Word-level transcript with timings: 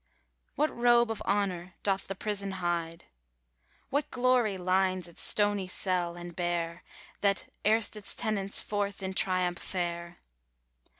WHAT 0.55 0.75
robe 0.75 1.11
of 1.11 1.21
honour 1.27 1.75
doth 1.83 2.07
the 2.07 2.15
prison 2.15 2.53
hide, 2.53 3.03
What 3.91 4.09
glory 4.09 4.57
lines 4.57 5.07
its 5.07 5.21
stony 5.21 5.67
cell 5.67 6.15
and 6.15 6.35
bare, 6.35 6.83
That, 7.19 7.45
erst 7.67 7.95
its 7.95 8.15
tenants, 8.15 8.63
forth 8.63 9.03
in 9.03 9.13
triumph 9.13 9.59
fare? 9.59 10.17